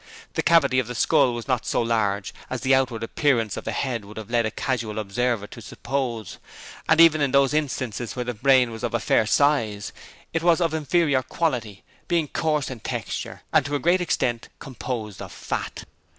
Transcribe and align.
The 0.33 0.41
cavity 0.41 0.79
of 0.79 0.87
the 0.87 0.95
skull 0.95 1.31
was 1.35 1.47
not 1.47 1.63
so 1.63 1.79
large 1.79 2.33
as 2.49 2.61
the 2.61 2.73
outward 2.73 3.03
appearance 3.03 3.55
of 3.55 3.65
the 3.65 3.71
head 3.71 4.03
would 4.03 4.17
have 4.17 4.31
led 4.31 4.47
a 4.47 4.49
casual 4.49 4.97
observer 4.97 5.45
to 5.45 5.61
suppose, 5.61 6.39
and 6.89 6.99
even 6.99 7.21
in 7.21 7.29
those 7.33 7.53
instances 7.53 8.15
where 8.15 8.25
the 8.25 8.33
brain 8.33 8.71
was 8.71 8.81
of 8.83 8.95
a 8.95 8.99
fair 8.99 9.27
size, 9.27 9.93
it 10.33 10.41
was 10.41 10.59
of 10.59 10.73
inferior 10.73 11.21
quality, 11.21 11.83
being 12.07 12.27
coarse 12.27 12.71
in 12.71 12.79
texture 12.79 13.43
and 13.53 13.63
to 13.67 13.75
a 13.75 13.79
great 13.79 14.01
extent 14.01 14.49
composed 14.57 15.21
of 15.21 15.31
fat. 15.31 15.83